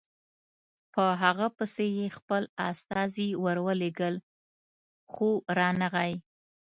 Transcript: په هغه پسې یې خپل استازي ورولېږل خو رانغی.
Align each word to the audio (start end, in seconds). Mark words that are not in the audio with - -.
په 0.93 1.03
هغه 1.21 1.47
پسې 1.57 1.85
یې 1.97 2.07
خپل 2.17 2.43
استازي 2.69 3.29
ورولېږل 3.43 4.15
خو 5.11 5.29
رانغی. 5.57 6.13